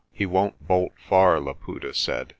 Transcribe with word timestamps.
"He 0.11 0.25
won't 0.25 0.67
bolt 0.67 0.93
far," 1.07 1.39
Laputa 1.39 1.93
said. 1.93 2.29